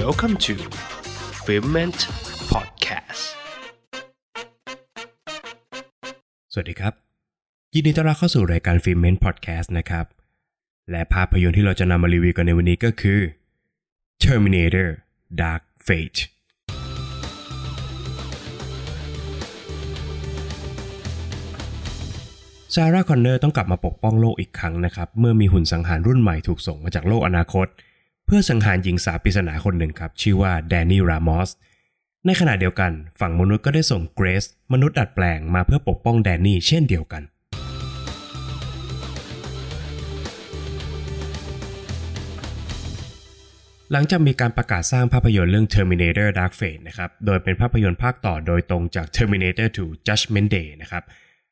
[0.00, 0.54] Welcome to
[1.44, 2.00] f i l m e n t
[2.52, 3.24] Podcast
[6.52, 6.92] สวัสดีครับ
[7.74, 10.06] ยินดีต้อนรับเข้าสู่รายการ f i l m e n t Podcast นะครับ
[10.90, 13.20] และภาพยนตร์ที่เราจะนำมารีวิวกันในวันนี้ก็คือ
[14.24, 14.88] Terminator
[15.40, 16.20] Dark Fate
[22.74, 27.68] ซาร่าคอนเนอร์ต้องกลับมาปกป้องโลกอีกครั้งนะครับ เมื่อมีหุ่นสังหารรุ่นใหม่ถูกส่งมาจากโลกอนาคต
[28.26, 31.50] เพื่อสังหารหญิงสาวปริศนาคนหนึ่งครับ ชื่อว่าแดนนี่รามอส
[32.26, 37.22] ในขณะเดียวกันฝั่งมนุษย์ก็ได้ส่งเกรซมนุษย์ดัดแปลงมาเพื่อปกป้องแดนนี่เช่นเดียวกัน
[43.92, 51.02] หลังจากมีการประกาศสร้างภาพยนตร์เรื่อง Terminator Dark Fate นะครับ โดยเป็นภาพยนตร์ภาคต่อโดยตรงจาก Terminator 2 Judgment Day นะครับ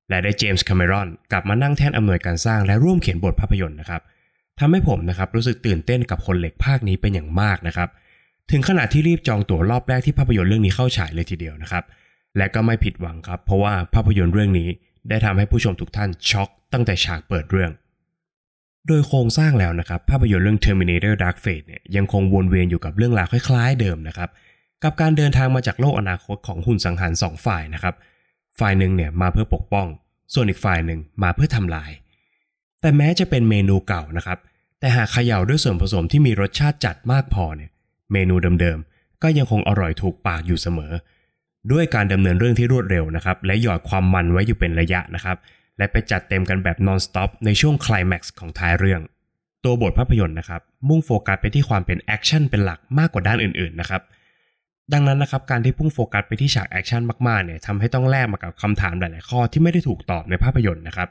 [0.09, 4.02] และได้เจมส์คาเมรอนกลับมานั่งแท่นอำนวยการสร้างและร่วมเขียนบทภาพยนตร์นะครับ
[4.60, 7.88] ทำให้ผมนะครับรู้สึกตื่นเต้นกับคนเหล็กภาคนี้เป็นอย่างมากนะครับ
[8.50, 11.84] ถึงขนาดที่รีบจองตั๋วรอบแรกที่ภาพยนตร์เรื่องนี้เข้าฉายเลยทีเดียวนะครับ
[12.36, 14.69] และก็ไม่ผิดหวังครับ เพราะว่าภาพยนตร์เรื่องนี้
[15.08, 17.70] ได้ทำให้ผู้ชมทุกท่านช็อกตั้งแต่ฉากเปิดเรื่อง
[18.86, 24.31] โดยโครงสร้างแล้วนะครับ ภาพยนตร์เรื่อง Terminator Dark Fate เนี่ยยังคงวนเวียนอยู่กับเรื่องราวคล้ายๆ เดิมนะครับ
[24.84, 27.94] กับการเดินทางมาจากโลกอนาคตของหุ่นสังหารสองฝ่ายนะครับ
[28.61, 29.86] ฝ่ายหนึ่งเนี่ยมาเพื่อปกป้อง
[30.34, 31.91] ส่วนอีกฝ่ายหนึ่งมาเพื่อทำลาย
[32.81, 34.38] แต่แม้จะเป็นเมนูเก่านะครับ
[34.81, 37.70] แต่หากเขย่าด้วยส่วนผสมที่มีรสชาติจัดมากพอเนี่ย
[38.12, 40.92] เมนูเดิมๆก็ยังคงอร่อยถูกปากอยู่เสมอ
[41.72, 45.37] ด้วยการดำเนินเรื่องที่รวดเร็วนะครับและหยอดความมันไว้อยู่เป็นระยะนะครับ
[45.78, 49.00] และไปจัดเต็มกันแบบ non-stop ในช่วงคลายแม็กซ์ของท้ายเรื่อง
[49.64, 54.03] ตัวบทภาพยนตร์นะครับมุ่งโฟกัสไปที่ความเป็นแอคชั่นเป็นหลักมากกว่าด้านอื่นๆนะครับ
[54.92, 61.09] ดังนั้นนะครับการที่พุ่งโฟกัสไปที่ฉากแอคชั่นมากๆเนี่ยทำให้ต้องแลกมากับคำถามหลายๆข้อที่ไม่ได้ถูกตอบในภาพยนตร์นะครับ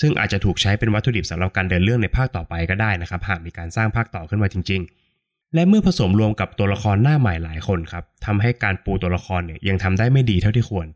[0.00, 4.80] ซึ่งอาจจะถูกใช้เป็นวัตถุดิบสำหรับการเดินเรื่องในภาคต่อไปก็ได้นะครับ หากมีการสร้างภาคต่อขึ้นมาจริง
[5.18, 10.86] ๆ และเมื่อผสมรวมกับตัวละครหน้าใหม่หลายคนครับทำให้การปูตัวละครเนี่ยยังทำได้ไม่ดีเท่าที่ควร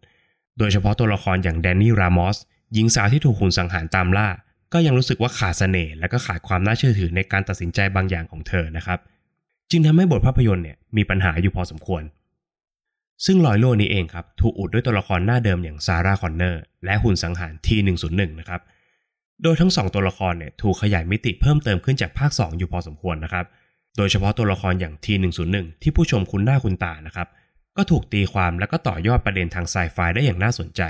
[0.59, 2.37] โดยเฉพาะตัวละครอย่างแดนนี่รามอส
[2.75, 4.29] หญิงสาวที่ถูกหุ่นสังหารตามล่า
[4.73, 8.99] ก็ยังรู้สึกว่าขาดเสน่ห์และก็ขาดความน่าเชื่อถือในการตัดสินใจบางอย่างของเธอนะครับ
[9.71, 12.03] จึงทำให้บทภาพยนตร์เนี่ยมีปัญหาอยู่พอสมควร
[13.25, 18.61] ซึ่งรอยรั่วนี้เองครับ ถูกอุดด้วยตัวละครหน้าเดิมอย่างซาร่าคอนเนอร์และหุ่นสังหาร T101 นะครับ
[19.43, 23.47] โดยทั้งสองตัวละครเนี่ยถูกขยายมิติเพิ่มเติมขึ้นจากภาค 2 อยู่พอสมควรนะครับ
[23.97, 27.29] โดยเฉพาะตัวละครอย่าง T101 ที่ผู้ชมคุ้นหน้าคุ้นตานะครับ
[27.77, 30.83] ก็ถูกตีความและก็ต่อยอดประเด็นทางไซไฟได้อย่างน่าสนใจ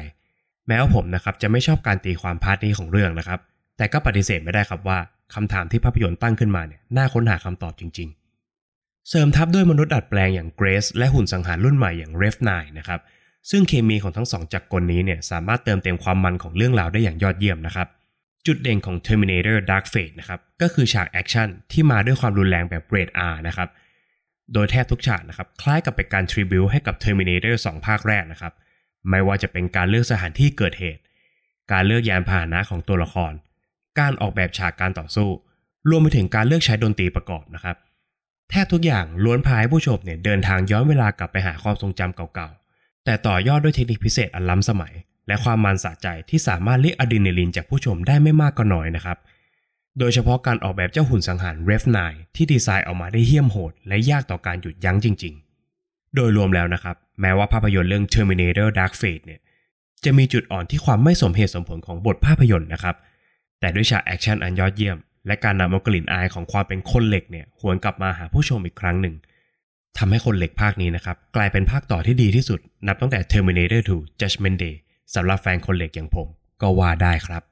[0.68, 3.40] แม้ว่าผมนะครับจะไม่ชอบการตีความ part นี้ของเรื่องนะครับ
[3.76, 4.98] แต่ก็ปฏิเสธไม่ได้ครับว่า
[5.34, 8.08] คำถามที่ภาพยนตร์ตั้งขึ้นมาเนี่ยน่าค้นหาคำตอบจริง
[8.58, 13.00] ๆ เสริมทับด้วยมนุษย์ดัดแปลงอย่างเกรซและหุ่นสังหารรุ่นใหม่อย่าง Rev-9 นะครับ
[13.50, 17.88] ซึ่งเคมีของทั้งสองจักรกลนี้เนี่ยสามารถเติมเต็มความมันของเรื่องราวได้อย่างยอดเยี่ยมนะครับ
[18.46, 23.68] จุดเด่นของ Terminator Dark Fate นะครับก็คือฉากแอคชั่นที่มาด้วยความรุนแรงแบบเรด R นะครับ
[24.52, 28.52] โดยแทบทุกฉากนะครับคล้ายกับเป็นการ tribute ให้กับ Terminator 2 ภาคแรกนะครับ
[29.10, 31.02] ไม่ว่าจะเป็นการเลือกสถานที่เกิดเหตุ
[31.72, 33.32] การเลือกยานพาหนะของตัวละคร
[33.98, 35.28] การออกแบบฉากการต่อสู้
[35.88, 37.76] รวมไปถึงการเลือกใช้ดนตรีประกอบนะครับ
[38.50, 44.94] แทบทุกอย่างล้วนพาให้ผู้ชมเนี่ยเดินทางย้อนเวลากลับไปหาความทรงจำเก่าๆแต่ต่อยอดด้วยเทคนิคพิเศษอันล้ำสมัย
[45.26, 49.18] และความมันสะใจที่สามารถเรียกอะดรีนาลีนจากผู้ชมได้ไม่มากก็น้อยนะครับ
[49.98, 55.34] โดยเฉพาะการออกแบบเจ้าหุ่นสังหาร r e v 9ที่ดีไซน์ออกมาได้เหี้ยมโหด และยากต่อการหยุดยั้งจริง
[55.74, 59.40] ๆ โดยรวมแล้วนะครับ แม้ว่าภาพยนตร์เรื่อง Terminator Dark Fate เนี่ย
[60.04, 62.96] จะมีจุดอ่อนที่ความไม่สมเหตุสมผลของบทภาพยนตร์นะครับ
[63.60, 69.14] แต่ด้วยฉากแอคชั่นอันยอดเยี่ยม และการนำเอากลิ่นอายของความเป็นคนเหล็กเนี่ยหวนกลับมาหาผู้ชมอีกครั้งหนึ่ง
[69.98, 74.74] ทำให้คนเหล็กภาคนี้นะครับกลายเป็นภาคต่อที่ดีที่สุด นับตั้งแต่ Terminator 2 Judgment Day
[75.14, 76.28] สำหรับแฟนคนเหล็กอย่างผม
[76.62, 77.42] ก็ว่าได้ครับ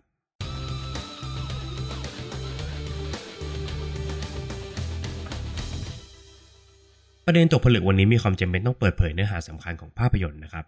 [7.26, 10.64] ประเด็นตกผลึกวันนี้มีความจำเป็นต้องเปิดเผยเนื้อหาสำคัญของภาพยนตร์นะครับ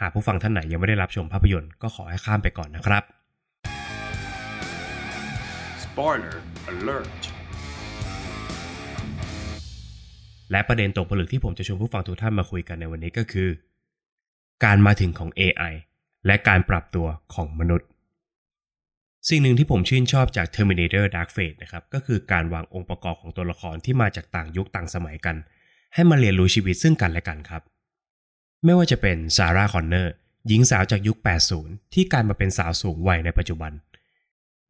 [0.00, 3.02] หากผู้ฟังท่านไหนยังไม่ได้รับชมภาพยนตร์ก็ขอให้ข้ามไปก่อนนะครับ
[5.84, 6.36] Spoiler
[6.72, 7.20] alert
[10.50, 13.48] และประเด็นตกผลึกที่ผมจะชวนผู้ฟังทุกท่านมาคุยกันในวันนี้ก็คือ
[14.64, 15.72] การมาถึงของ AI
[16.26, 17.88] และการปรับตัวของมนุษย์
[19.28, 25.36] สิ่งหนึ่งที่ผมชื่นชอบจาก Terminator Dark Fate นะครับก็คือการวางองค์ประกอบของตัวละครที่มาจากต่างยุคต่างสมัยกัน
[25.94, 27.62] ให้มาเรียนรู้ชีวิตซึ่งกันและกันครับ
[28.64, 30.12] ไม่ว่าจะเป็นซาร่าคอนเนอร์
[30.48, 31.16] หญิงสาวจากยุค
[31.56, 33.72] 80 ที่กลายมาเป็นสาวสูงวัยในปัจจุบัน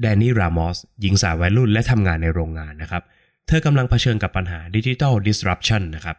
[0.00, 3.02] แดนนี่รามอสหญิงสาววัยรุ่นและทำงานในโรงงานนะครับ
[3.46, 6.16] เธอกำลังเผชิญกับปัญหาดิจิทัล disruption นะครับ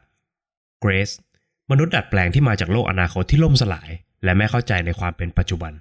[0.80, 1.12] เกรซ
[1.72, 3.90] มนุษย์ดัดแปลงที่มาจากโลกอนาคตที่ล่มสลาย
[4.24, 5.74] และไม่เข้าใจในความเป็นปัจจุบัน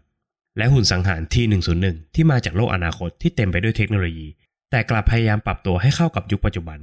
[0.56, 4.26] และหุ่นสังหาร T101 ที่มาจากโลกอนาคตที่เต็มไปด้วยเทคโนโลยี
[4.70, 6.78] แต่กลับพยายามปรับตัวให้เข้ากับยุคปัจจุบัน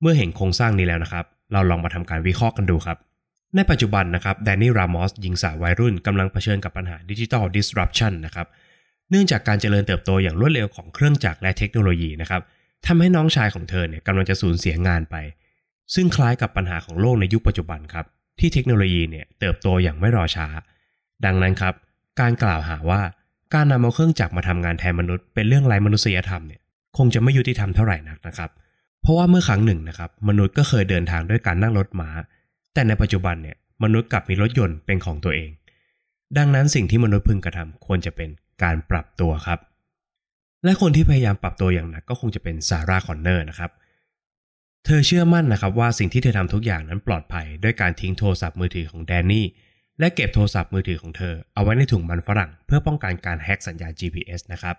[0.00, 2.98] เมื่อเห็นโครงสร้างนี้แล้วนะครับ เราลองมาทำการวิเคราะห์กันดูครับ
[3.56, 8.46] ในปัจจุบันนะครับแดนนี่รามอสหญิงสาววัยรุ่นกำลังเผชิญกับปัญหาดิจิทัล disruption นะครับ
[9.10, 12.42] เนื่องจากการเจริญเติบโตอย่างรวดเร็วของเครื่องจักรและเทคโนโลยีนะครับ
[12.86, 15.16] ทำให้น้องชายของเธอเนี่ยกำลังจะสูญเสียงานไป
[15.94, 18.06] ซึ่งคล้ายกับปัญหาของโลกในยุคปัจจุบันครับ
[18.38, 20.46] ที่เทคโนโลยีเนี่ยเติบโตอย่างไม่รอช้า
[21.24, 21.74] ดังนั้นครับ
[22.20, 23.00] การกล่าวหาว่า
[23.54, 26.60] การนำเอาเครื่องจักรมาทำงานแทนมนุษย์เป็นเรื่องไร้มนุษยธรรมเนี่ย
[26.96, 28.50] คงจะไม่ยุติธรรมเท่าไหร่นักนะครับ
[29.02, 32.08] เพราะว่าเมื่อครั้งหนึ่งนะครับมนุษย์ก็เคยเดินทางด้วยการนั่งรถม้า
[32.74, 35.50] แต่ในปัจจุบันเนี่ยมนุษย์กลับมีรถยนต์เป็นของตัวเอง
[36.38, 38.28] ดังนั้นสิ่งที่มนุษย์พึงกระทำควรจะเป็น
[38.62, 39.58] การปรับตัวครับ
[40.64, 43.70] และคนที่พยายามปรับตัวอย่างหนักก็คงจะเป็นซาร่าคอนเนอร์นะครับ
[44.84, 49.46] เธอเชื่อมั่นนะครับว่าสิ่งที่เธอทำทุกอย่างนั้นปลอดภัย ด้วยการทิ้งโทรศัพท์มือถือของแดนนี่
[49.98, 54.76] และเก็บโทรศัพท์มือถือของเธอเอาไว้ในถุงมันฝรั่ง เพื่อป้องกันการแฮ็กสัญญาณ GPS นะครับ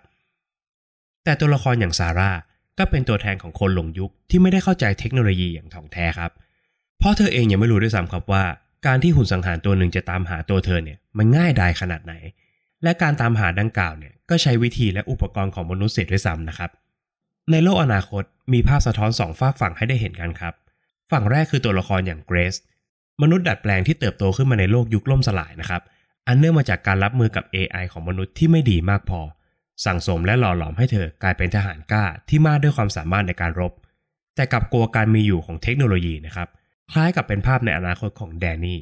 [1.24, 2.30] แต่ตัวละครอย่างซาร่า
[2.78, 6.30] ก็เป็นตัวแทนของคนหลงยุคที่ไม่ได้เข้าใจเทคโนโลยีอย่างถ่องแท้ครับ
[6.98, 8.44] เพราะเธอเองยังไม่รู้ด้วยซ้ำครับว่า
[8.86, 12.14] การที่หุ่นสังหารตัวหนึ่งจะตามหาตัวเธอเนี่ยมันง่ายดายขนาดไหน
[12.82, 16.70] และการตามหาดังกล่าวเนี่ยก็ใช้วิธีและอุปกรณ์ของมนุษย์เสียด้วยซ้ำนะครับ
[17.52, 20.54] ในโลกอนาคตมีภาพสะท้อนสองฝากฝั่งให้ได้เห็นกันครับ
[21.10, 22.54] ฝั่งแรกคือตัวละครอย่างเกรซ
[23.22, 25.82] มนุษย์ดัดแปลงที่เติบโตขึ้นมาในโลกยุคล่มสลายนะครับ
[26.26, 29.20] อันเนื่องมาจากการรับมือกับ AI ของมนุษย์ที่ไม่ดีมากพอ
[29.84, 33.72] สั่งสมและหล่อหลอมให้เธอกลายเป็นทหารกล้าที่มากด้วยความสามารถในการรบ
[34.36, 36.48] แต่กับกลัวการมีอยู่ของเทคโนโลยีนะครับ
[36.92, 38.78] คล้ายกับเป็นภาพในอนาคตของแดนนี่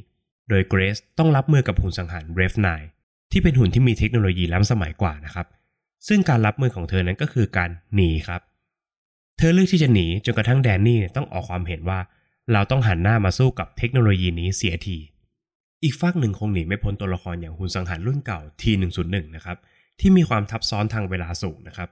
[0.49, 2.69] โดยเกรซต้องรับมือกับหุ่นสังหารเรฟไน
[3.33, 5.47] ที่เป็นหุ่นที่มีเทคโนโลยีล้ำสมัยกว่านะครับ
[6.09, 8.41] ซึ่งการรับมือของเธอนั้นก็คือการหนีครับ
[9.37, 11.99] เธอเลือกที่จะหนีจนกระทั่งแดนนี่ต้องออกความเห็นว่า
[12.53, 14.99] เราต้องหันหน้ามาสู้กับเทคโนโลยีนี้เสียที
[15.83, 19.57] อีกฝากหนึ่งคงหนีไม่พ้นตัวละครอย่างหุ่นสังหารรุ่นเก่า T101 นะครับ
[20.01, 21.89] ที่มีความทับซ้อนทางเวลาสูงนะครับ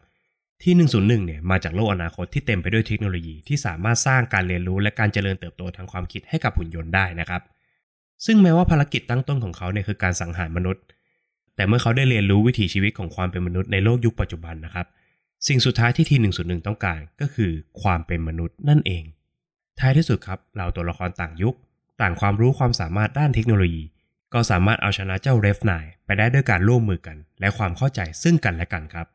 [0.62, 7.42] T101 เนี่ยมาจากโลกอนาคตที่เต็มไปด้วยเทคโนโลยีที่สามารถสร้างการเรียนรู้และการเจริญเติบโตทางความคิดให้กับหุ่นยนต์ได้นะครับ
[8.26, 10.82] ซึ่งแม้ว่าภารกิจตั้งต้นของเขาเนี่ยคือการสังหารมนุษย์
[11.56, 14.86] แต่เมื่อเขาได้เรียนรู้วิถีชีวิตของความเป็นมนุษย์ในโลกยุคปัจจุบันนะครับ
[15.48, 17.52] สิ่งสุดท้ายที่ T101 ต้องการก็คือ
[17.82, 19.04] ความเป็นมนุษย์นั่นเอง
[19.80, 21.56] ท้ายที่สุดครับเราตัวละครต่างยุค
[22.00, 23.84] ต่างความรู้ความสามารถด้านเทคโนโลยี
[24.34, 25.72] ก็สามารถเอาชนะเจ้าเรฟไน
[26.04, 29.06] ไปได้ด้วยการร่วมมือกัน และความเข้าใจซึ่งกันและกันครับ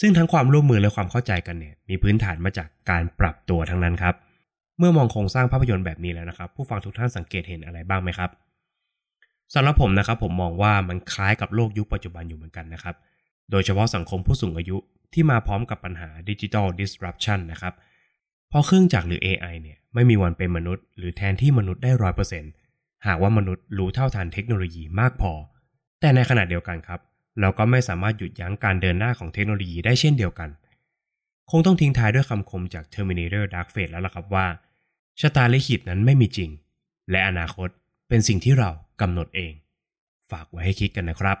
[0.00, 4.14] ซึ่งทั้งความร่วมมือและความเข้าใจกันเนี่ยมีพื้นฐานมาจากการปรับตัวทั้งนั้นครับ
[4.78, 8.30] เมื่อมองโครงสร้างภาพยนตร์แบบนี้แล้วนะครับ ผู้ฟังทุกท่านสังเกตเห็นอะไรบ้างไหมครับ
[9.54, 12.94] สำหรับผมนะครับผมมองว่ามันคล้ายกับโลกยุคปัจจุบันอยู่เหมือนกันนะครับ
[13.50, 14.76] โดยเฉพาะสังคมผู้สูงอายุ
[15.12, 17.74] ที่มาพร้อมกับปัญหาดิจิทัล disruption นะครับ
[18.48, 22.52] เพราะเครื่องจักรหรือ AI เนี่ยไม่มีวันเป็นมนุษย์ หรือแทนที่มนุษย์ได้ร้อยเปอร์เซ็นต์
[23.06, 25.32] หากว่ามนุษย์รู้เท่าทันเทคโนโลยีมากพอ
[26.00, 27.00] แต่ในขณะเดียวกันครับ
[27.40, 30.50] เราก็ไม่สามารถหยุดยั้งการเดินหน้าของเทคโนโลยีได้เช่นเดียวกัน
[31.50, 34.46] คงต้องทิ้งท้ายด้วยคำคมจาก Terminator Dark Fate แล้วล่ะครับว่า
[35.20, 36.50] ชะตาลิขิตนั้นไม่มีจริง
[37.10, 37.68] และอนาคต
[38.08, 38.70] เป็นสิ่งที่เรา
[39.00, 39.52] กำหนดเอง
[40.30, 41.38] ฝากไว้ให้คิดกันนะครับ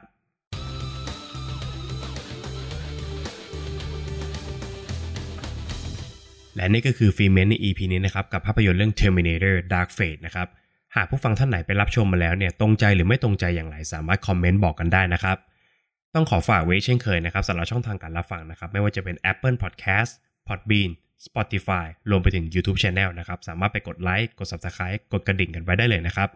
[6.56, 10.48] และนี่ก็คือฟีเมนใน EP นี้นะครับกับภาพยนตร์เรื่อง Terminator Dark Fate นะครับ
[10.96, 15.36] หากผู้ฟังท่านไหนไปรับชมมาแล้วเนี่ยตรงใจหรือไม่ตรงใจอย่างไรสามารถคอมเมนต์บอกกันได้นะครับ
[16.14, 20.12] ต้องขอฝากไว้เช่นเคยนะครับสำหรับช่องทางการรับฟังนะครับ ไม่ว่าจะเป็น Apple Podcast
[20.48, 20.90] Podbean
[21.26, 26.28] Spotify รวมไปถึง YouTube Channel นะครับ สามารถไปกดไลค์กด Subscribe กดกระดิ่งกันไว้ได้เลยนะครับ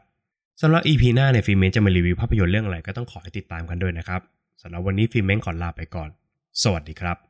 [0.62, 4.20] สำหรับ EP หน้าเนี่ยฟิเมนจะมารีวิวภาพยนตร์เรื่องอะไรก็ต้องขอให้ติดตามกันด้วยนะครับ
[4.62, 6.08] สำหรับวันนี้ฟิเมนขอลาไปก่อน
[6.62, 7.25] สวัสดีครับ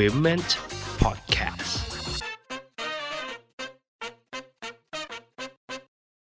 [0.00, 0.67] f